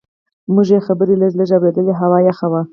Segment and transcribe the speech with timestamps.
[0.53, 2.61] موږ یې خبرې لږ لږ اورېدلې، هوا یخه وه.